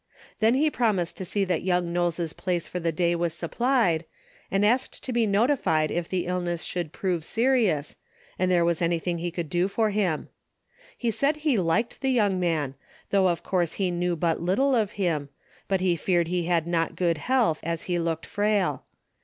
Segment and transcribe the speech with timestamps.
[0.39, 4.03] Then he promised to see that young Knowles' place for the day was supplied,
[4.49, 7.95] and asked to be notified if the illness should prove serious,
[8.39, 10.29] and there was anything he could do for him.
[10.97, 12.73] He said he liked the young man,
[13.11, 15.29] though of course he kneAV but little of him,
[15.67, 18.85] but he feared he had not good health, as he looked frail.